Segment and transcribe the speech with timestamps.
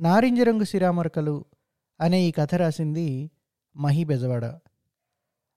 [0.00, 1.44] నారింజ రంగు సిరామరకలు
[2.00, 3.30] అనే ఈ కథ రాసింది
[3.76, 4.58] మహి బెజవాడ.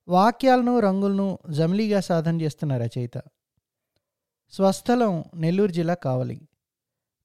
[0.08, 3.22] వాక్యాలను రంగులను జమిలీగా సాధన చేస్తున్న రచయిత.
[4.50, 6.48] స్వస్థలం నెల్లూరు జిల్లా కావలి.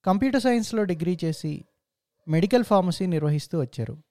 [0.06, 1.66] కంప్యూటర్ సైన్స్లో డిగ్రీ చేసి
[2.28, 4.04] మెడికల్ ఫార్మసీ నిర్వహిస్తూ వచ్చారు.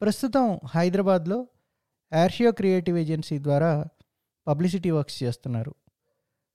[0.00, 1.46] ప్రస్తుతం హైదరాబాద్లో
[2.12, 3.86] యార్షియో క్రియేటివ్ ఏజెన్సీ ద్వారా
[4.46, 5.74] పబ్లిసిటీ వర్క్స్ చేస్తున్నారు.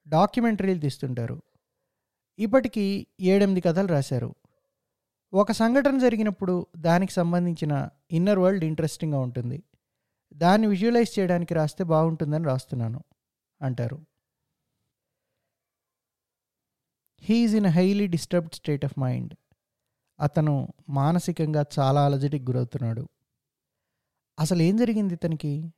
[0.08, 1.42] డాక్యుమెంటరీలు తీస్తుంటారు.
[2.40, 4.36] ఇప్పటికీ ఏడెనిమిది కథలు రాశారు.
[5.34, 9.64] ఒక సంఘటన జరిగినప్పుడు దానికి సంబంధించిన ఇన్నర్ వరల్డ్ ఇంట్రెస్టింగ్గా ఉంటుంది.
[10.34, 13.04] దాన్ని విజువలైజ్ చేయడానికి రాస్తే బాగుంటుందని రాస్తున్నాను
[13.62, 14.06] అంటారు.
[17.20, 19.34] He's in highly disturbed state of mind
[20.20, 23.10] అతను మానసికంగా చాలా అలజడికి గురవుతున్నాడు.
[24.40, 25.74] అసలు ఏం జరిగింది ఇతనికి?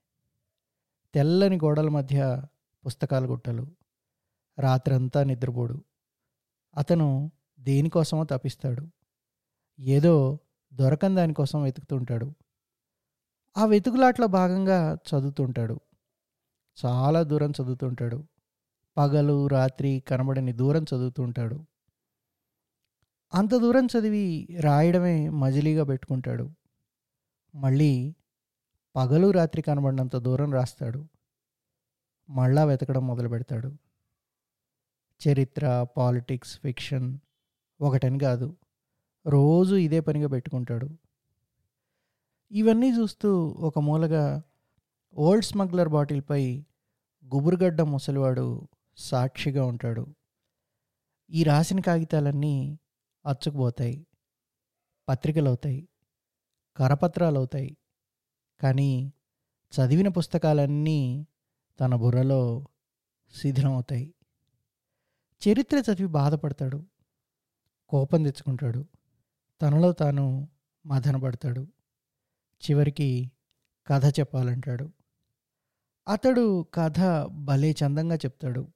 [1.14, 2.44] తెల్లని గోడల మధ్య
[2.86, 3.68] పుస్తకాలు గుట్టలు
[4.60, 5.84] రాత్రంతా నిద్రపోడు.
[6.78, 8.95] అతను దేనికోసమో తప్పిస్తాడు
[9.80, 10.40] ఏదో
[10.74, 12.34] దొరకని దానికోసం వెతుకుతుంటాడు.
[13.58, 15.80] ఆ వెతుకులాట్లో భాగంగా చదువుతుంటాడు.
[16.86, 18.28] చాలా దూరం చదువుతుంటాడు.
[18.98, 21.66] పగలు రాత్రి కనబడని దూరం చదువుతుంటాడు.
[23.34, 26.50] అంత దూరం చదివి రాయడమే మజిలీగా పెట్టుకుంటాడు.
[27.56, 28.16] మళ్ళీ
[28.96, 31.08] పగలు రాత్రి కనబడినంత దూరం రాస్తాడు.
[32.30, 33.78] మళ్ళా వెతకడం మొదలు పెడతాడు.
[35.28, 37.20] చరిత్ర పాలిటిక్స్ ఫిక్షన్
[37.82, 38.58] ఒకటని కాదు.
[39.28, 40.90] రోజు ఇదే పనిగా పెట్టుకుంటాడు.
[42.52, 44.44] ఇవన్నీ చూస్తూ ఒక మూలగా
[45.14, 46.66] ఓల్డ్ స్మగ్లర్ బాటిల్పై
[47.26, 48.68] గుబురుగడ్డ ముసలివాడు
[48.98, 50.08] సాక్షిగా ఉంటాడు.
[51.30, 52.80] ఈ రాసిన కాగితాలన్నీ
[53.26, 54.08] అచ్చుకుపోతాయి
[55.10, 55.90] పత్రికలు అవుతాయి
[56.78, 57.78] కరపత్రాలు అవుతాయి
[58.62, 59.14] కానీ
[59.74, 61.28] చదివిన పుస్తకాలన్నీ
[61.80, 62.68] తన బుర్రలో
[63.32, 64.14] శిథిలమవుతాయి.
[65.42, 66.84] చరిత్ర చదివి బాధపడతాడు
[67.90, 68.86] కోపం తెచ్చుకుంటాడు.
[69.62, 70.50] తనలో తాను
[70.86, 71.68] మదనపడతాడు.
[72.70, 73.32] చివరికి
[73.88, 74.92] కథ చెప్పాలంటాడు.
[76.08, 77.00] అతడు కథ
[77.32, 78.68] భలే చందంగా చెప్తాడు.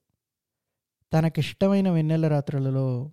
[1.12, 3.12] తనకిష్టమైన వెన్నెల రాత్రులలో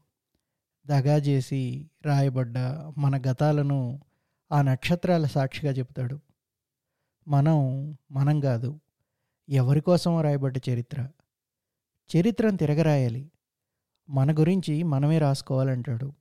[0.85, 2.57] దగా చేసి రాయబడ్డ
[2.97, 4.01] మన గతాలను
[4.51, 6.19] ఆ నక్షత్రాల సాక్షిగా చెప్తాడు.
[7.27, 8.79] మనం మనం కాదు
[9.49, 9.81] ఎవరి
[10.21, 11.09] రాయబడ్డ చరిత్ర.
[12.17, 13.31] చరిత్రను తిరగరాయాలి.
[14.09, 16.13] మన గురించి మనమే రాసుకోవాలంటాడు.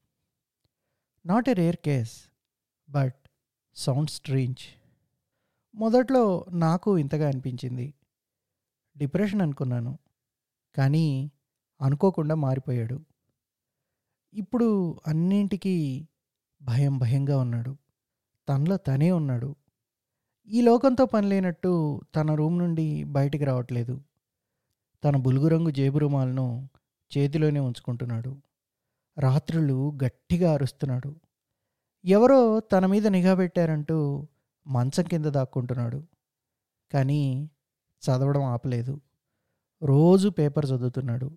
[1.26, 2.25] Not a rare case
[2.91, 3.14] but
[3.76, 4.59] sound strange
[5.75, 7.94] మొదట్లో నాకు ఇంతగా అనిపించింది.
[8.98, 9.98] డిప్రెషన్ అనుకున్నాను
[10.76, 11.31] కానీ
[11.81, 13.00] అనుకోకుండా మారిపోయాడు.
[14.34, 16.06] ఇప్పుడు అన్నింటికీ
[16.62, 17.76] భయం భయంగా ఉన్నాడు.
[18.48, 19.56] తనలో తనే ఉన్నాడు.
[20.48, 24.00] ఈ లోకంతో పని లేనట్టు తన రూమ్ నుండి బయటికి రావట్లేదు.
[25.04, 26.69] తన బులుగు రంగు జేబు రుమాలను
[27.19, 28.42] చేతిలోనే ఉంచుకుంటున్నాడు.
[29.19, 31.16] రాత్రులు గట్టిగా అరుస్తున్నాడు.
[32.04, 34.28] ఎవరో తన మీద నిఘా పెట్టారంటూ
[34.66, 36.06] మంచం కింద దాక్కుంటున్నాడు.
[36.93, 37.50] కానీ
[38.03, 39.00] చదవడం ఆపలేదు.
[39.82, 41.37] రోజు పేపర్ చదువుతున్నాడు.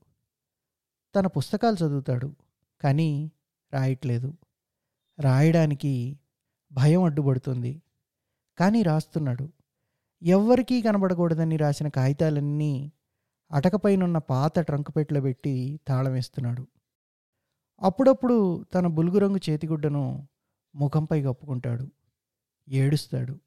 [1.15, 2.35] తన పుస్తకాలు చదువుతాడు
[2.81, 3.31] కానీ
[3.73, 4.33] రాయట్లేదు.
[5.19, 6.19] రాయడానికి
[6.71, 7.81] భయం అడ్డుపడుతుంది.
[8.57, 9.49] కానీ రాస్తున్నాడు.
[10.23, 12.91] ఎవ్వరికీ కనబడకూడదని రాసిన కాగితాలన్నీ
[13.51, 16.67] అటకపైనున్న పాత ట్రంక్ పెట్లో పెట్టి తాళం వేస్తున్నాడు.
[17.81, 20.27] అప్పుడప్పుడు తన బులుగు రంగు చేతిగుడ్డను
[20.75, 21.91] ముఖంపై కప్పుకుంటాడు.
[22.69, 23.39] ఏడుస్తాడు.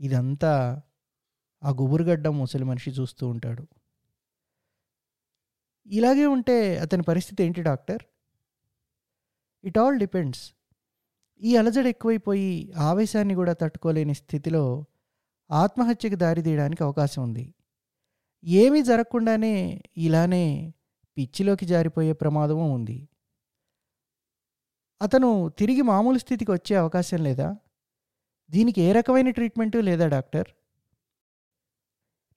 [0.00, 0.82] ఇదంతా
[1.64, 3.66] ఆ గుబురుగడ్డ ముసలి మనిషి చూస్తూ ఉంటాడు.
[5.86, 8.02] ఇలాగే ఉంటే అతని పరిస్థితి ఏంటి డాక్టర్?
[9.64, 10.52] It all depends.
[11.42, 14.84] ఈ అలజడి ఎక్కువైపోయి ఆవేశాన్ని కూడా తట్టుకోలేని స్థితిలో
[15.50, 17.54] ఆత్మహత్యకు దారితీయడానికి అవకాశం ఉంది.
[18.44, 20.74] ఏమీ జరగకుండానే ఇలానే
[21.18, 23.08] పిచ్చిలోకి జారిపోయే ప్రమాదమూ ఉంది.
[25.02, 27.56] అతను తిరిగి మామూలు స్థితికి వచ్చే అవకాశం లేదా?
[28.50, 30.48] దీనికి ఏ రకమైన ట్రీట్మెంటు లేదా డాక్టర్?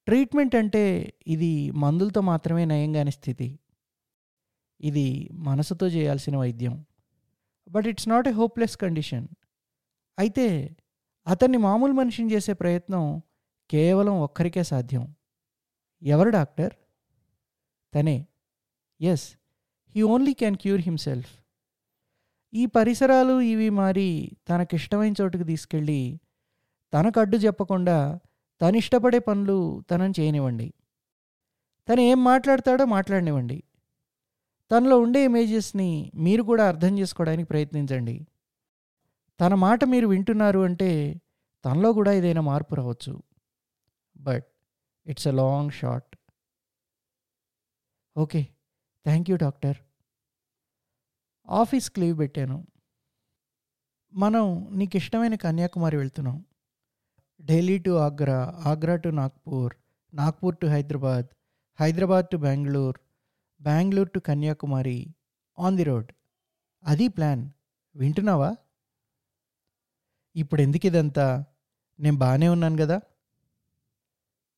[0.08, 3.60] ట్రీట్మెంట్ అంటే ఇది మందులతో మాత్రమే నయం కాని స్థితి.
[4.82, 6.86] ఇది మనసుతో చేయాల్సిన వైద్యం.
[7.70, 9.28] But it's not a hopeless condition.
[10.20, 10.78] అయితే
[11.28, 13.22] అతన్ని మామూలు మనిషిని చేసే ప్రయత్నం
[13.70, 15.16] కేవలం ఒక్కరికే సాధ్యం.
[16.04, 16.74] ఎవరు డాక్టర్?
[17.94, 18.28] తనే.
[19.02, 19.38] Yes
[19.96, 21.43] he only can cure himself
[22.54, 26.20] ఈ పరిసరాలు ఇవి మారి తనకిష్టమైన చోటుకు తీసుకెళ్ళి
[26.94, 28.20] తనకు అడ్డు చెప్పకుండా
[28.62, 30.74] తను ఇష్టపడే పనులు తనని చేయనివ్వండి.
[31.90, 33.64] తను ఏం మాట్లాడతాడో మాట్లాడనివ్వండి.
[34.72, 38.28] తనలో ఉండే ఇమేజెస్ని మీరు కూడా అర్థం చేసుకోవడానికి ప్రయత్నించండి.
[39.40, 41.22] తన మాట మీరు వింటున్నారు అంటే
[41.66, 43.24] తనలో కూడా ఏదైనా మార్పు రావచ్చు.
[44.18, 44.48] But
[45.08, 46.16] it's a long shot
[48.18, 48.48] okay.
[49.06, 49.78] Thank you doctor.
[51.50, 52.68] ఆఫీస్కి లీవ్ పెట్టాను.
[54.14, 56.46] మనం నీకు ఇష్టమైన కన్యాకుమారి వెళ్తున్నాం.
[57.46, 59.74] Delhi to Agra Agra to Nagpur
[60.14, 61.26] Nagpur to Hyderabad
[61.80, 63.00] Hyderabad to Bengaluru
[63.62, 65.08] Bengaluru to Kanyakumari
[65.60, 66.12] on the road
[66.84, 67.50] అది ప్లాన్.
[67.96, 68.56] వింటున్నావా?
[70.36, 71.46] ఇప్పుడు ఎందుకు ఇదంతా?
[72.00, 73.02] నేను బాగానే ఉన్నాను కదా?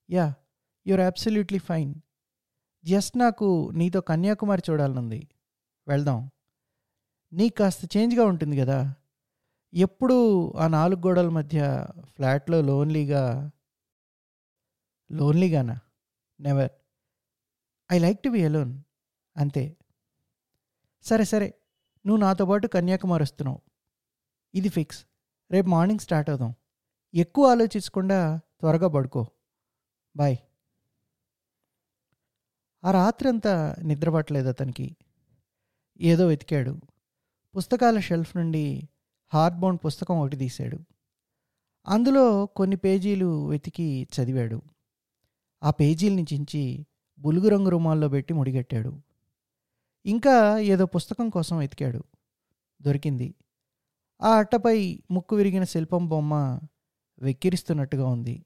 [0.09, 0.33] Yeah
[0.87, 1.95] you're absolutely fine
[2.85, 5.27] just నాకు నీతో కన్యాకుమారి చూడాలనుంది.
[5.87, 6.31] వెళ్దాం.
[7.35, 8.95] నీకు కాస్త చేంజ్గా ఉంటుంది కదా.
[9.73, 13.51] ఎప్పుడు ఆ నాలుగు గోడల మధ్య ఫ్లాట్లో లోన్లీగా
[15.11, 15.79] లోన్లీగానా?
[16.39, 16.71] Never.
[17.91, 18.79] I like to be alone.
[19.37, 19.77] అంతే.
[21.03, 21.53] సరే సరే.
[22.05, 23.61] నువ్వు నాతో పాటు కన్యాకుమారి వస్తున్నావు.
[24.55, 25.05] ఇది ఫిక్స్.
[25.51, 26.55] రేపు మార్నింగ్ స్టార్ట్ అవుదాం.
[27.13, 29.27] ఎక్కువ ఆలోచించకుండా త్వరగా పడుకో.
[30.15, 30.37] బాయ్.
[32.83, 34.97] ఆ రాత్రంతా నిద్రపట్టలేదు అతనికి.
[36.01, 36.81] ఏదో వెతికాడు.
[37.57, 38.89] పుస్తకాల షెల్ఫ్ నుండి
[39.33, 40.79] హార్డ్ బౌండ్ పుస్తకం ఒకటి తీశాడు.
[41.87, 44.61] అందులో కొన్ని పేజీలు వెతికి చదివాడు.
[45.63, 46.85] ఆ పేజీల్ని చించి
[47.19, 49.01] బులుగు రంగు రుమాల్లో పెట్టి ముడిగట్టాడు.
[50.05, 52.03] ఇంకా ఏదో పుస్తకం కోసం వెతికాడు.
[52.81, 53.35] దొరికింది.
[54.21, 56.59] ఆ అట్టపై ముక్కు విరిగిన శిల్పం బొమ్మ
[57.19, 58.45] వెక్కిరిస్తున్నట్టుగా ఉంది.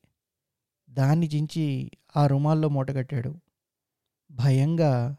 [0.90, 3.36] దాన్ని చించి ఆ రుమాల్లో మూటగట్టాడు.
[4.32, 5.16] భయంగా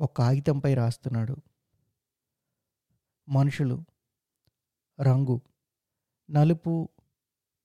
[0.00, 1.36] ఒక కాగితంపై రాస్తున్నాడు.
[3.28, 3.84] మనుషులు
[5.00, 5.40] రంగు
[6.30, 6.88] నలుపు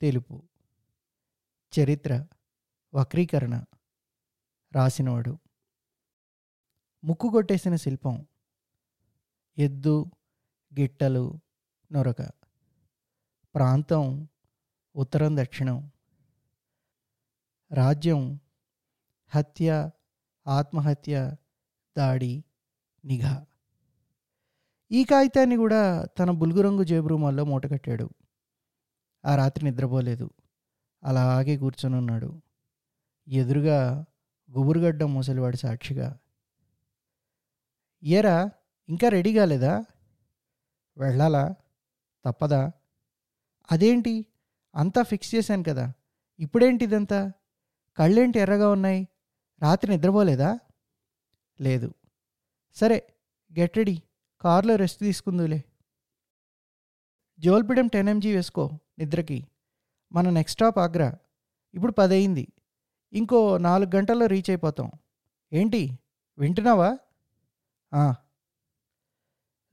[0.02, 0.44] తెలుపు.
[1.80, 2.26] చరిత్ర
[2.94, 3.64] వక్రీకరణ
[4.72, 5.40] రాసినవాడు.
[7.04, 8.28] ముక్కు కొట్టేసిన శిల్పం
[9.58, 10.12] ఎద్దు
[10.80, 11.40] గిట్టలు
[11.92, 12.22] నొరక.
[13.56, 14.28] ప్రాంతం
[14.96, 15.92] ఉత్తరం దక్షిణం.
[17.74, 18.40] రాజ్యం
[19.28, 19.92] హత్య
[20.48, 21.36] ఆత్మహత్య
[21.98, 22.44] దాడి
[23.06, 23.46] నిఘా.
[24.92, 28.10] ఈ కాగితాన్ని కూడా తన బులుగురంగు జేబు రూమాల్లో మూటకట్టాడు
[29.26, 30.30] ఆ రాత్రి నిద్రపోలేదు.
[31.04, 32.42] అలాగే కూర్చొని ఉన్నాడు
[33.28, 34.06] ఎదురుగా
[34.52, 36.18] గుబురుగడ్డ ముసలివాడి సాక్షిగా.
[38.04, 38.52] ఏరా
[38.90, 39.86] ఇంకా రెడీ కాలేదా?
[40.98, 41.56] వెళ్ళాలా?
[42.26, 42.72] తప్పదా?
[43.72, 44.26] అదేంటి?
[44.76, 45.94] అంతా ఫిక్స్ చేశాను కదా.
[46.40, 47.32] ఇప్పుడేంటి ఇదంతా?
[47.98, 49.08] కళ్ళేంటి ఎర్రగా ఉన్నాయి?
[49.62, 50.60] రాత్రి నిద్రపోలేదా?
[51.62, 51.94] లేదు.
[52.76, 53.14] సరే
[53.60, 54.02] గెట్ రెడీ.
[54.46, 55.64] కారులో రెస్ట్ తీసుకుందులే.
[57.40, 59.48] జోల్పిడం టెన్ ఎంజీ వేసుకో నిద్రకి.
[60.12, 61.18] మన నెక్స్ట్ స్టాప్ ఆగ్రా.
[61.74, 62.54] ఇప్పుడు పదయింది.
[63.14, 64.92] ఇంకో నాలుగు గంటల్లో రీచ్ అయిపోతాం.
[65.54, 66.00] ఏంటి?
[66.38, 66.98] వింటున్నావా?
[67.94, 68.16] "ఆ."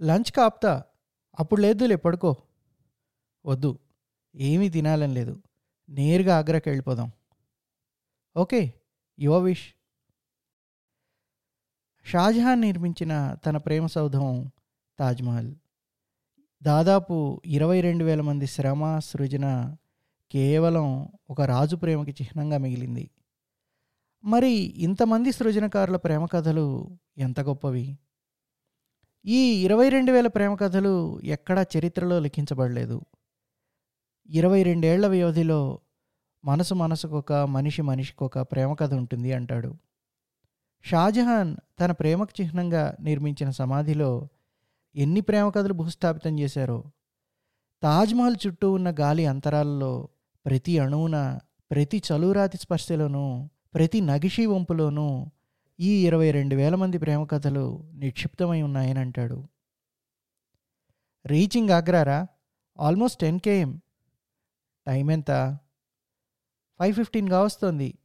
[0.02, 0.84] లంచ్ కాపుతా.
[1.38, 2.36] అప్పుడు లేదులే పడుకో.
[3.46, 3.78] వద్దు.
[4.36, 5.42] ఏమీ తినాలని లేదు.
[5.88, 7.12] నేరుగా ఆగ్రాకి వెళ్ళిపోదాం.
[8.36, 8.74] ఓకే
[9.20, 9.74] యువ విష్.
[12.04, 14.52] షాజహాన్ నిర్మించిన తన ప్రేమ సౌధం
[14.98, 15.54] తాజ్మహల్
[16.62, 19.76] దాదాపు ఇరవై రెండు వేల మంది శ్రమ సృజన
[20.30, 23.10] కేవలం ఒక రాజు ప్రేమకి చిహ్నంగా మిగిలింది.
[24.24, 27.98] మరి ఇంతమంది సృజనకారుల ప్రేమ కథలు ఎంత గొప్పవి?
[29.26, 33.02] ఈ ఇరవై రెండు వేల ప్రేమ కథలు ఎక్కడా చరిత్రలో లిఖించబడలేదు.
[34.28, 35.80] ఇరవై రెండేళ్ళ వ్యవధిలో
[36.44, 39.74] మనసు మనసుకొక మనిషి మనిషికొక ప్రేమ కథ ఉంటుంది అంటాడు.
[40.82, 44.28] షాజహాన్ తన ప్రేమకు చిహ్నంగా నిర్మించిన సమాధిలో
[44.96, 46.84] ఎన్ని ప్రేమ కథలు భూస్థాపితం చేశారో.
[47.82, 50.08] తాజ్మహల్ చుట్టూ ఉన్న గాలి అంతరాలలో
[50.46, 51.38] ప్రతి అణువున
[51.70, 55.26] ప్రతి చలురాతి స్పర్శలోనూ ప్రతి నగిషీ వంపులోనూ
[55.80, 59.48] ఈ ఇరవై రెండు వేల మంది ప్రేమ కథలు నిక్షిప్తమై ఉన్నాయని అంటాడు.
[61.26, 62.26] Reaching ఆగ్రారా?
[62.80, 63.80] Almost ten KM.
[64.86, 65.58] Time ఎంత?
[66.78, 67.98] ఫైవ్ ఫిఫ్టీన్గా వస్తుంది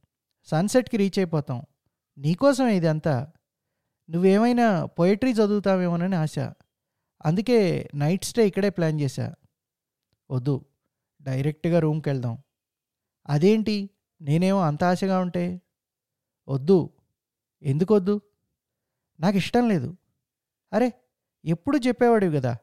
[0.44, 1.62] సన్సెట్కి రీచ్ అయిపోతాం.
[2.18, 3.32] నీకోసమే ఇదంతా.
[4.10, 6.38] నువ్వేమైనా పొయిటరీ చదువుతావేమోనని ఆశ.
[7.24, 9.34] అందుకే నైట్ స్టే ఇక్కడే ప్లాన్ చేశా.
[10.30, 10.64] వద్దు
[11.22, 12.38] డైరెక్ట్గా రూమ్కి వెళ్దాం
[13.28, 13.90] అదేంటి?
[14.20, 15.60] నేనేమో అంత ఆశగా ఉంటే?
[16.48, 16.90] వద్దు.
[17.62, 18.20] ఎందుకు వద్దు
[19.20, 19.96] నాకు ఇష్టం లేదు.
[20.72, 20.92] అరే
[21.44, 22.56] ఎప్పుడు చెప్పేవాడివి కదా?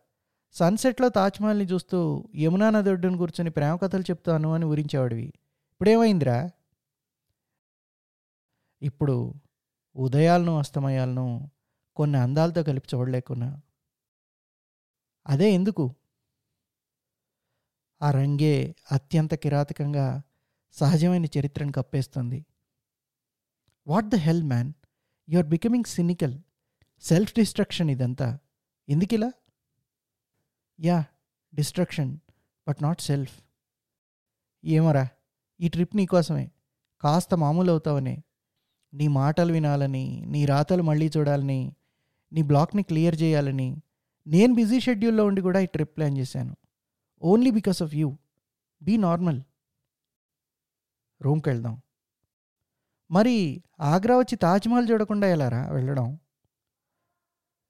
[0.52, 5.24] సన్సెట్లో తాజ్మహల్ని చూస్తూ యమునా నది ఒడ్డును కూర్చొని ప్రేమ కథలు చెప్తాను అని ఊరించేవాడివి.
[5.24, 6.50] ఇప్పుడేమైందిరా?
[8.82, 9.34] ఇప్పుడు
[9.96, 11.52] ఉదయాలను అస్తమయాలను
[11.96, 13.62] కొన్ని అందాలతో కలిపి చూడలేకున్నా.
[15.28, 15.96] అదే ఎందుకు?
[18.02, 20.22] ఆ రంగే అత్యంత కిరాతకంగా
[20.72, 22.46] సహజమైన చరిత్రను కప్పేస్తుంది.
[23.88, 24.74] What the hell man?
[25.30, 26.40] You are becoming cynical.
[27.02, 28.40] Self destruction ఇదంతా.
[28.90, 29.32] ఎందుకిలా?
[30.80, 31.06] Yeah
[31.56, 32.18] destruction
[32.68, 33.44] but not self.
[34.66, 35.08] ఏమరా
[35.60, 36.52] ఈ ట్రిప్ నీకోసమే
[37.02, 38.24] కాస్త మామూలు అవుతావనే
[38.94, 41.76] నీ మాటలు వినాలని నీ రాతలు మళ్ళీ చూడాలని
[42.34, 43.82] నీ బ్లాక్ని క్లియర్ చేయాలని
[44.28, 46.56] నేను బిజీ షెడ్యూల్లో ఉండి కూడా ఈ ట్రిప్ ప్లాన్ చేశాను.
[47.22, 48.18] Only because of you.
[48.82, 49.42] Be normal.
[51.22, 51.82] రూమ్కి వెళ్దాం.
[53.12, 56.20] మరి ఆగ్రా వచ్చి తాజ్మహల్ చూడకుండా వెళ్ళారా వెళ్ళడం?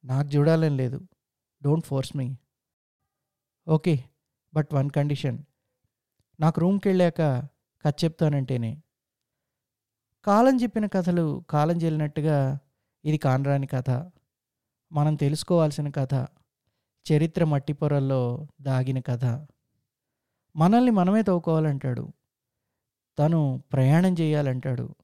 [0.05, 1.07] నాకు చూడాలని లేదు.
[1.63, 2.37] Don't force me
[3.67, 4.03] okay
[4.53, 5.39] but one condition.
[6.39, 7.21] నాకు రూమ్కి వెళ్ళాక
[7.85, 8.81] కథ చెప్తానంటేనే.
[10.25, 12.59] కాలం చెప్పిన కథలు కాలం చెల్లినట్టుగా
[13.05, 14.11] ఇది కానరాని కథ.
[14.91, 16.27] మనం తెలుసుకోవాల్సిన కథ.
[17.11, 19.25] చరిత్ర మట్టి పొరల్లో దాగిన కథ.
[20.55, 22.13] మనల్ని మనమే తవ్వుకోవాలంటాడు.
[23.19, 24.95] తను ప్రయాణం చేయాలంటాడు.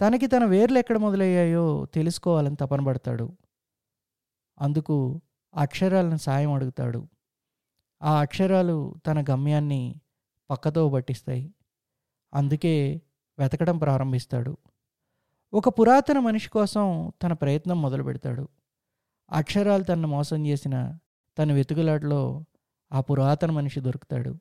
[0.00, 3.36] తనకి తన వేర్లు ఎక్కడ మొదలయ్యాయో తెలుసుకోవాలని తపన పడతాడు.
[4.60, 5.20] అందుకు
[5.54, 7.08] అక్షరాలను సాయం అడుగుతాడు.
[8.02, 10.00] ఆ అక్షరాలు తన గమ్యాన్ని
[10.50, 11.54] పక్కతో పట్టిస్తాయి.
[12.34, 13.02] అందుకే
[13.38, 14.56] వెతకడం ప్రారంభిస్తాడు.
[15.52, 18.48] ఒక పురాతన మనిషి కోసం తన ప్రయత్నం మొదలు పెడతాడు
[19.30, 20.98] అక్షరాలు తనను మోసం చేసిన
[21.38, 22.44] తన వెతుకులాటలో
[22.92, 24.38] ఆ పురాతన మనిషి దొరుకుతాడు.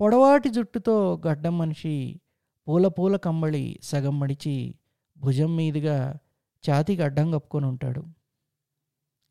[0.00, 2.20] పొడవాటి జుట్టుతో గడ్డం మనిషి
[2.68, 4.74] పూల పూల కమ్మళి సగం మడిచి
[5.18, 6.18] భుజం మీదుగా
[6.70, 8.04] ఛాతికి అడ్డం కప్పుకొని ఉంటాడు.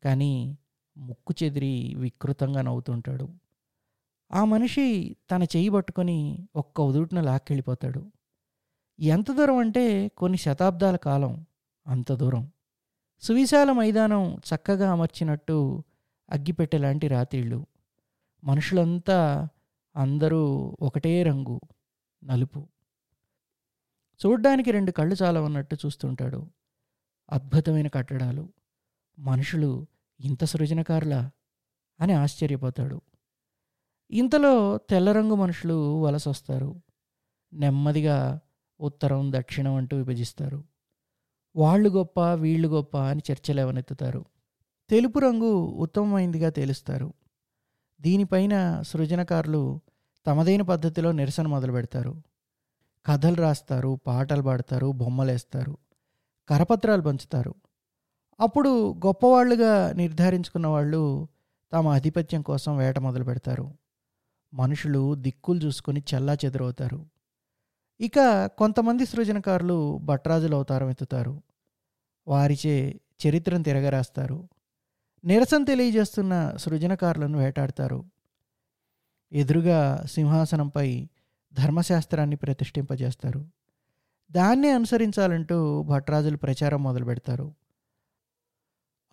[0.04, 0.58] కానీ
[0.96, 3.28] ముక్కు చెదిరి వికృతంగా నవ్వుతుంటాడు.
[4.32, 8.12] ఆ మనిషి తన చెయ్యి పట్టుకొని ఒక్క ఉదుటిన లాక్కెళ్ళిపోతాడు.
[9.00, 11.46] ఎంత దూరం అంటే కొన్ని శతాబ్దాల కాలం
[11.86, 12.50] అంత దూరం.
[13.20, 15.84] సువిశాల మైదానం చక్కగా అమర్చినట్టు
[16.32, 17.66] అగ్గిపెట్టెలాంటి రాత్రిళ్ళు.
[18.44, 19.48] మనుషులంతా
[19.96, 21.60] అందరూ ఒకటే రంగు
[22.24, 22.68] నలుపు.
[24.26, 26.50] చూడ్డానికి రెండు కళ్ళు చాలా ఉన్నట్టు చూస్తుంటాడు.
[27.30, 28.48] అద్భుతమైన కట్టడాలు.
[29.18, 29.86] మనుషులు
[30.20, 31.30] ఇంత సృజనకారులా?
[32.00, 33.00] అని ఆశ్చర్యపోతాడు.
[34.10, 36.82] ఇంతలో తెల్లరంగు మనుషులు వలస వస్తారు
[37.52, 38.40] నెమ్మదిగా
[38.80, 40.64] ఉత్తరం దక్షిణం అంటూ విభజిస్తారు.
[41.56, 44.24] వాళ్ళు గొప్ప వీళ్ళు గొప్ప అని చర్చలేవనెత్తుతారు.
[44.90, 47.12] తెలుపు రంగు ఉత్తమమైందిగా తేలుస్తారు.
[48.00, 49.80] దీనిపైన సృజనకారులు
[50.26, 52.22] తమదైన పద్ధతిలో నిరసన మొదలు పెడతారు.
[53.06, 55.78] కథలు రాస్తారు పాటలు పాడతారు బొమ్మలేస్తారు
[56.48, 57.54] కరపత్రాలు పంచుతారు.
[58.40, 61.28] అప్పుడు గొప్పవాళ్ళుగా నిర్ధారించుకున్న వాళ్ళు
[61.72, 63.74] తమ ఆధిపత్యం కోసం వేట మొదలు పెడతారు.
[64.54, 67.06] మనుషులు దిక్కులు చూసుకొని చల్లా చెదరవుతారు.
[68.00, 71.42] ఇక కొంతమంది సృజనకారులు భట్రాజులు అవతారం ఎత్తుతారు
[72.28, 74.48] వారిచే చరిత్రను తిరగరాస్తారు.
[75.24, 78.04] నిరసన తెలియజేస్తున్న సృజనకారులను వేటాడతారు.
[79.32, 81.08] ఎదురుగా సింహాసనంపై
[81.52, 83.46] ధర్మశాస్త్రాన్ని ప్రతిష్ఠింపజేస్తారు.
[84.32, 87.54] దాన్నే అనుసరించాలంటూ భట్రాజులు ప్రచారం మొదలు పెడతారు.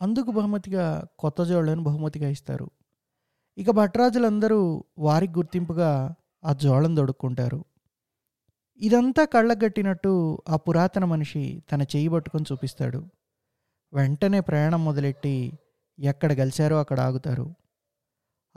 [0.02, 2.70] అందుకు బహుమతిగా కొత్త జోళ్ళను బహుమతిగా ఇస్తారు.
[3.58, 7.66] ఇక భట్రాజులందరూ వారికి గుర్తింపుగా ఆ జోళం దొడుక్కుంటారు.
[8.78, 13.06] ఇదంతా కళ్ళగట్టినట్టు ఆ పురాతన మనిషి తన చేయి పట్టుకొని చూపిస్తాడు.
[13.94, 15.54] వెంటనే ప్రయాణం మొదలెట్టి
[16.00, 17.56] ఎక్కడ గెలిచారో అక్కడ ఆగుతారు.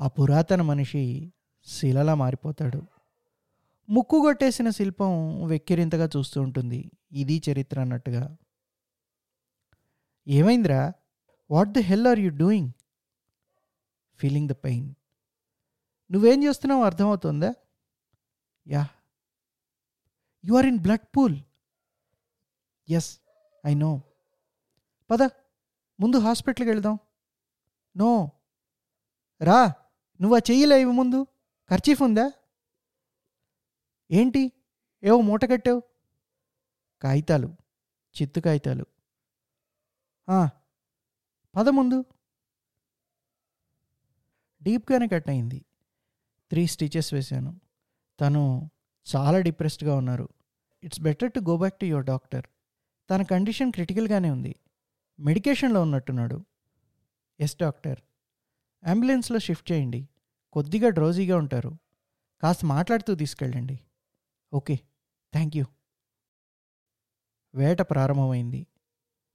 [0.01, 1.33] ఆ పురాతన మనిషి
[1.65, 2.83] శిలలా మారిపోతాడు.
[3.89, 6.91] ముక్కు కొట్టేసిన శిల్పం వెక్కిరింతగా చూస్తూ ఉంటుంది.
[7.13, 8.37] ఇది చరిత్ర అన్నట్టుగా.
[10.29, 10.93] ఏమైందిరా?
[11.51, 12.73] What the hell are you doing
[14.17, 14.95] feeling the pain
[16.13, 17.55] నువ్వేం చేస్తున్నావు అర్థమవుతుందా?
[18.69, 18.89] Yeah
[20.45, 21.39] you are in blood pool
[22.89, 23.19] yes
[23.67, 24.03] I know
[25.11, 25.23] పద
[26.01, 26.99] ముందు హాస్పిటల్కి వెళ్దాం.
[27.97, 28.31] నో.
[29.43, 29.75] రా
[30.21, 31.27] నువ్వు ఆ చెయ్యలేవు ముందు.
[31.71, 32.33] ఖర్చీఫ్ ఉందా?
[34.11, 34.53] ఏంటి?
[35.03, 35.83] ఏవో మూట కట్టావు.
[37.03, 37.57] కాగితాలు
[38.23, 38.87] చిత్తు కాగితాలు.
[41.57, 42.05] పద ముందు.
[44.63, 45.65] డీప్గానే కట్ అయింది.
[46.51, 47.61] త్రీ స్టిచెస్ వేశాను.
[48.21, 48.71] తను
[49.17, 50.29] చాలా డిప్రెస్డ్గా ఉన్నారు.
[50.85, 52.47] It's better to go back to your doctor.
[53.11, 54.61] తన కండిషన్ క్రిటికల్గానే ఉంది.
[55.21, 56.45] మెడికేషన్లో ఉన్నట్టున్నాడు.
[57.41, 58.01] Yes doctor.
[58.85, 60.09] అంబులెన్స్లో షిఫ్ట్ చేయండి.
[60.53, 61.79] కొద్దిగా డ్రోజీగా ఉంటారు.
[62.43, 63.81] కాస్త మాట్లాడుతూ తీసుకెళ్ళండి.
[64.55, 64.77] Okay
[65.33, 65.65] thank you.
[67.55, 68.67] వేట ప్రారంభమైంది.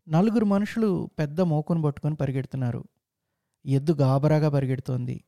[0.09, 2.83] నలుగురు మనుషులు పెద్ద మోకును పట్టుకొని పరిగెడుతున్నారు.
[3.65, 5.23] ఎద్దు గాబరాగా పరిగెడుతోంది.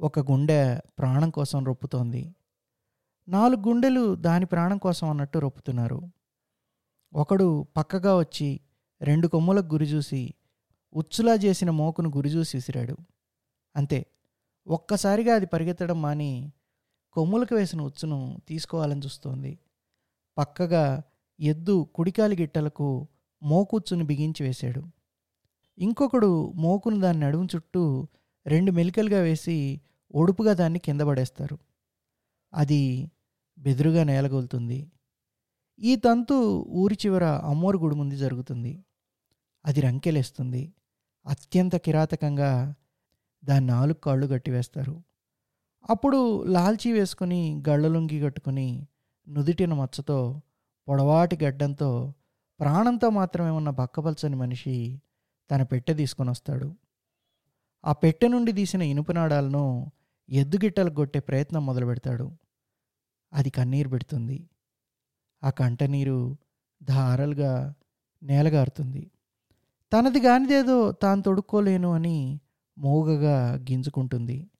[0.00, 2.34] ఒక గుండె ప్రాణం కోసం రొప్పుతోంది.
[3.28, 6.10] నాలుగు గుండెలు దాని ప్రాణం కోసం అన్నట్టు రొప్పుతున్నారు.
[7.12, 8.60] ఒకడు పక్కగా వచ్చి
[9.02, 10.34] రెండు కొమ్ములకు గురి చూసి
[10.94, 12.96] ఉచ్చులా చేసిన మోకును గురిచూసి విసిరాడు.
[13.76, 14.06] అంతే
[14.66, 16.52] ఒక్కసారిగా అది పరిగెత్తడం మాని
[17.12, 19.58] కొమ్ములకు వేసిన ఉచ్చును తీసుకోవాలని చూస్తోంది.
[20.38, 21.02] పక్కగా
[21.40, 23.08] ఎద్దు కుడికాలి గిట్టలకు
[23.42, 24.82] మోకుచ్చును బిగించి వేశాడు.
[25.78, 28.08] ఇంకొకడు మోకును దాని నడుము చుట్టూ
[28.46, 29.80] రెండు మెలికలుగా వేసి
[30.14, 31.58] ఒడుపుగా దాన్ని కింద పడేస్తారు.
[32.54, 33.10] అది
[33.58, 34.92] బెదురుగా నేలగొలుతుంది.
[35.78, 38.84] ఈ తంతు ఊరి చివర అమ్మోరు గుడి ముందు జరుగుతుంది.
[39.66, 40.72] అది రంకెలేస్తుంది.
[41.26, 42.74] అత్యంత కిరాతకంగా
[43.44, 45.04] దాని నాలుగు కాళ్ళు గట్టివేస్తారు
[45.90, 48.86] అప్పుడు లాల్చీ వేసుకుని గళ్ళలుంగి కట్టుకుని
[49.28, 50.40] నుదిటిన మచ్చతో
[50.88, 52.14] పొడవాటి గడ్డంతో
[52.60, 55.02] ప్రాణంతో మాత్రమే ఉన్న బక్కపల్చని మనిషి
[55.50, 56.76] తన పెట్టె తీసుకొని వస్తాడు.
[57.84, 59.90] ఆ పెట్టె నుండి తీసిన ఇనుప నాడాలను
[60.28, 62.32] ఎద్దుగిట్టలు కొట్టే ప్రయత్నం మొదలు పెడతాడు.
[63.32, 64.50] అది కన్నీరు పెడుతుంది.
[65.44, 66.36] ఆ కంటనీరు
[66.82, 67.74] ధారలుగా
[68.22, 69.10] నేలగారుతుంది.
[69.92, 72.40] తనది కానిదేదో తాను తొడుక్కోలేను అని
[72.78, 74.50] మోగగా గింజుకుంటుంది.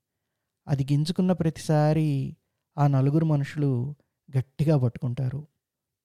[0.69, 2.37] అది గింజుకున్న ప్రతిసారి
[2.79, 3.95] ఆ నలుగురు మనుషులు
[4.39, 5.47] గట్టిగా పట్టుకుంటారు.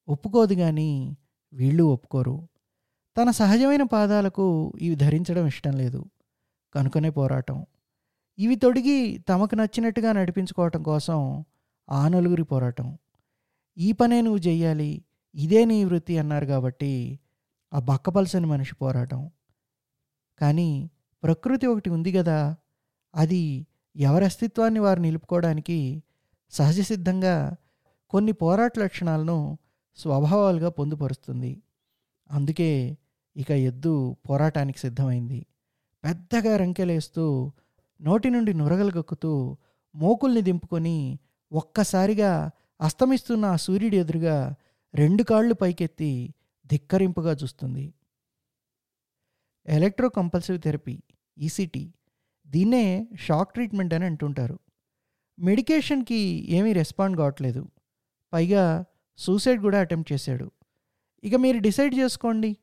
[0.08, 1.18] ఒప్పుకోదు కానీ
[1.54, 2.48] వీళ్ళు ఒప్పుకోరు.
[3.18, 6.06] తన సహజమైన పాదాలకు ఇవి ధరించడం ఇష్టం లేదు.
[6.74, 7.66] కనుకనే పోరాటం.
[8.40, 11.46] ఇవి తొడిగి తమకు నచ్చినట్టుగా నడిపించుకోవటం కోసం
[11.90, 12.98] ఆ నలుగురి పోరాటం.
[13.78, 15.06] ఈ పనే నువ్వు చేయాలి
[15.36, 17.20] ఇదే నీ వృత్తి అన్నారు కాబట్టి
[17.74, 19.32] ఆ బక్కపలసని మనిషి పోరాటం.
[20.40, 20.90] కానీ
[21.24, 22.56] ప్రకృతి ఒకటి ఉంది కదా
[23.16, 26.04] అది ఎవరి అస్తిత్వాన్ని వారు నిలుపుకోవడానికి
[26.52, 27.56] సహజ సిద్ధంగా
[28.10, 29.58] కొన్ని పోరాట లక్షణాలను
[29.96, 31.62] స్వభావాలుగా పొందుపరుస్తుంది.
[32.32, 32.98] అందుకే
[33.38, 35.46] ఇక ఎద్దు పోరాటానికి సిద్ధమైంది.
[36.04, 37.52] పెద్దగా రంకెలేస్తూ
[38.02, 39.58] నోటి నుండి నురగలు గక్కుతూ
[39.96, 41.20] మోకుల్ని దింపుకొని
[41.52, 44.56] ఒక్కసారిగా అస్తమిస్తున్న ఆ సూర్యుడి ఎదురుగా
[44.96, 46.34] రెండు కాళ్ళు పైకెత్తి
[46.72, 47.94] ధిక్కరింపుగా చూస్తుంది.
[49.68, 51.04] ఎలక్ట్రో కంపల్సివ్ థెరపీ
[51.38, 51.94] ఈసీటీ
[52.48, 54.60] దీన్నే షాక్ ట్రీట్మెంట్ అని అంటుంటారు.
[55.40, 57.68] మెడికేషన్కి ఏమీ రెస్పాండ్ కావట్లేదు.
[58.34, 58.86] పైగా
[59.18, 60.52] సూసైడ్ కూడా అటెంప్ట్ చేశాడు.
[61.24, 62.58] ఇక మీరు డిసైడ్ చేసుకోండి.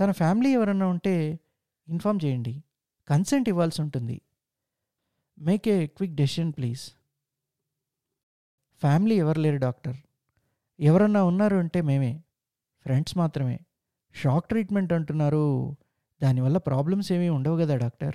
[0.00, 1.40] తన ఫ్యామిలీ ఎవరన్నా ఉంటే
[1.88, 2.64] ఇన్ఫామ్ చేయండి.
[3.08, 4.20] కన్సెంట్ ఇవ్వాల్సి ఉంటుంది.
[5.38, 6.90] Make a quick decision please.
[8.80, 9.96] Family ఎవరు లేరు డాక్టర్.
[10.80, 12.22] ఎవరన్నా ఉన్నారు అంటే మేమే.
[12.84, 13.60] ఫ్రెండ్స్ మాత్రమే.
[14.14, 15.76] షాక్ ట్రీట్మెంట్ అంటున్నారు.
[16.22, 18.14] దానివల్ల ప్రాబ్లమ్స్ ఏమీ ఉండవు కదా డాక్టర్.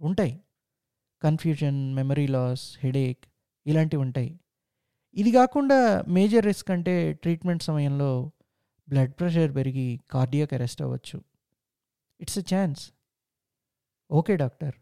[0.00, 0.40] ఉంటాయి.
[1.22, 3.24] కన్ఫ్యూజన్ మెమరీ లాస్ హెడేక్
[3.66, 4.40] ఇలాంటివి ఉంటాయి.
[5.14, 8.32] ఇది కాకుండా మేజర్ రిస్క్ అంటే ట్రీట్మెంట్ సమయంలో
[8.88, 11.22] బ్లడ్ ప్రెషర్ పెరిగి కార్డియాక్ అరెస్ట్ అవ్వచ్చు.
[12.20, 12.92] It's a chance.
[14.10, 14.74] Okay doctor.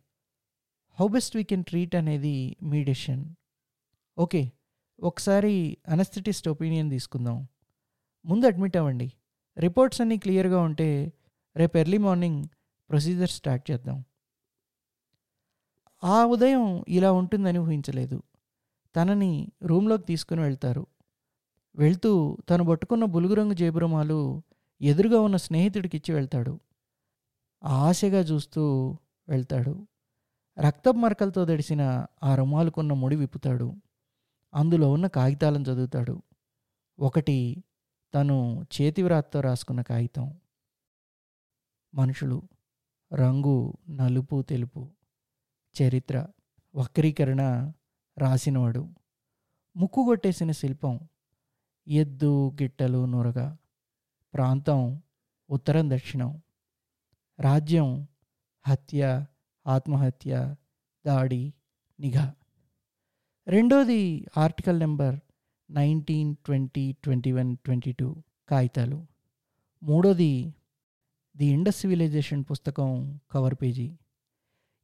[1.00, 3.34] How best we can treat అనేది మీ డెసిషన్.
[4.18, 4.52] ఓకే
[5.00, 7.48] ఒకసారి అనస్థెటిస్ట్ ఒపీనియన్ తీసుకుందాం.
[8.26, 9.12] ముందు అడ్మిట్ అవ్వండి.
[9.58, 11.12] రిపోర్ట్స్ అన్నీ క్లియర్గా ఉంటే
[11.56, 12.44] రేపు ఎర్లీ మార్నింగ్
[12.90, 14.04] ప్రొసీజర్ స్టార్ట్ చేద్దాం.
[16.04, 18.22] ఆ ఉదయం ఇలా ఉంటుందని ఊహించలేదు.
[18.96, 20.86] తనని రూమ్లోకి తీసుకుని వెళ్తారు.
[21.76, 24.42] వెళ్తూ తను పట్టుకున్న బులుగు రంగు జేబురుమాలు
[24.80, 26.60] ఎదురుగా ఉన్న స్నేహితుడికి ఇచ్చి వెళ్తాడు.
[27.64, 28.96] ఆశగా చూస్తూ
[29.28, 29.86] వెళ్తాడు.
[30.58, 33.74] రక్తపు మరకలతో దడిసిన ఆ రుమాలుకున్న ముడి విప్పుతాడు.
[34.54, 36.22] అందులో ఉన్న కాగితాలను చదువుతాడు.
[36.98, 37.64] ఒకటి
[38.14, 40.40] తను చేతివ్రాతతో రాసుకున్న కాగితం.
[41.94, 42.48] మనుషులు
[43.14, 44.90] రంగు నలుపు తెలుపు
[45.82, 46.26] చరిత్ర
[46.76, 47.72] వక్రీకరణ
[48.18, 48.94] రాసినవాడు.
[49.76, 51.08] ముక్కు కొట్టేసిన శిల్పం
[51.88, 53.56] ఎద్దు గిట్టలు నురగ
[54.34, 55.02] ప్రాంతం
[55.50, 56.42] ఉత్తరం దక్షిణం
[57.40, 58.08] రాజ్యం
[58.66, 59.26] హత్య
[59.66, 60.56] ఆత్మహత్య
[61.06, 61.54] దాడి
[62.00, 62.34] నిఘా.
[63.48, 65.20] రెండోది article number
[65.74, 69.06] nineteen twenty twenty one twenty two కాగితాలు.
[69.82, 70.54] మూడోది
[71.36, 73.96] ది ఇండస్ సివిలైజేషన్ పుస్తకం కవర్ పేజీ.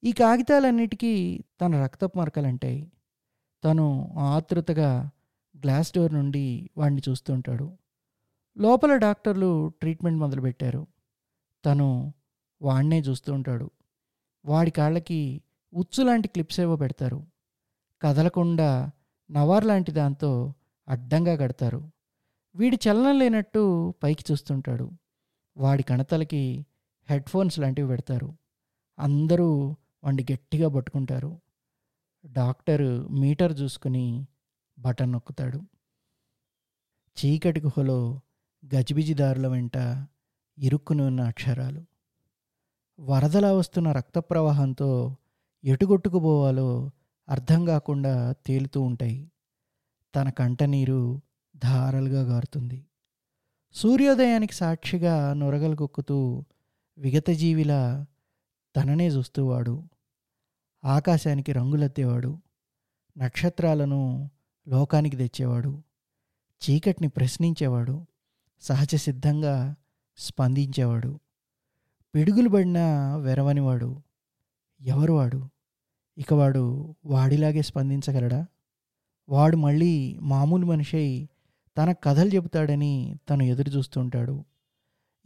[0.05, 2.93] ఈ కాగితాలన్నిటికీ తన రక్తపు మరకలంటాయి.
[3.65, 5.11] తను ఆతృతగా
[5.57, 7.79] గ్లాస్ డోర్ నుండి వాడిని చూస్తుంటాడు
[8.59, 10.87] లోపల డాక్టర్లు ట్రీట్మెంట్ మొదలుపెట్టారు.
[11.65, 12.15] తను
[12.63, 13.71] వాడినే చూస్తూ ఉంటాడు.
[14.45, 15.43] వాడి కాళ్ళకి
[15.75, 17.27] ఉచ్చు లాంటి క్లిప్స్ ఏవో పెడతారు.
[18.03, 18.91] కదలకుండా
[19.31, 20.55] నవార్ లాంటి దాంతో
[20.91, 21.91] అడ్డంగా కడతారు.
[22.55, 24.91] వీడి చలనం లేనట్టు పైకి చూస్తుంటాడు.
[25.57, 26.67] వాడి కణతలకి
[27.11, 28.37] హెడ్ ఫోన్స్ లాంటివి పెడతారు.
[28.99, 31.41] అందరూ వాడిని గట్టిగా పట్టుకుంటారు.
[32.27, 34.27] డాక్టర్ మీటర్ చూసుకుని
[34.79, 35.63] బటన్ నొక్కుతాడు.
[37.19, 38.21] చీకటి గుహలో
[38.75, 40.07] గజిబిజి దారుల వెంట
[40.59, 41.85] ఇరుక్కుని ఉన్న అక్షరాలు.
[43.01, 45.17] వరదలా వస్తున్న రక్త ప్రవాహంతో
[45.65, 46.91] ఎటుగొట్టుకుపోవాలో
[47.29, 49.30] అర్థం కాకుండా తేలుతూ ఉంటాయి.
[50.15, 51.21] తన కంటనీరు
[51.57, 52.87] ధారలుగా గారుతుంది.
[53.73, 56.45] సూర్యోదయానికి సాక్షిగా నొరగలు కొక్కుతూ
[56.99, 58.05] విగతజీవిల
[58.77, 59.89] తననే చూస్తూవాడు
[60.85, 62.39] ఆకాశానికి రంగులెత్తేవాడు.
[63.19, 64.31] నక్షత్రాలను
[64.69, 65.83] లోకానికి తెచ్చేవాడు.
[66.63, 68.07] చీకటిని ప్రశ్నించేవాడు.
[68.61, 69.75] సహజ సిద్ధంగా
[70.17, 71.21] స్పందించేవాడు.
[72.15, 74.03] పిడుగులు పడినా వెరవనివాడు.
[74.81, 75.49] ఎవరు వాడు?
[76.19, 78.47] ఇక వాడు వాడిలాగే స్పందించగలడా?
[79.31, 81.29] వాడు మళ్ళీ మామూలు మనిషి
[81.77, 82.95] తన కథలు చెబుతాడని
[83.31, 84.45] తను ఎదురు చూస్తుంటాడు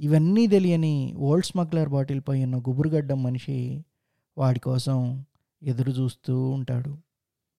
[0.01, 3.85] ఇవన్నీ తెలియని ఓల్డ్ స్మగ్లర్ బాటిల్పై ఉన్న గుబురుగడ్డం మనిషి
[4.39, 4.99] వాడి కోసం
[5.63, 6.93] ఎదురు చూస్తూ ఉంటాడు.